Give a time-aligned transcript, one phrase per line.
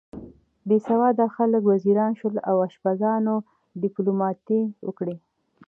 [0.67, 3.35] بې سواده خلک وزیران شول او اشپزانو
[3.81, 5.15] دیپلوماتۍ وکړه.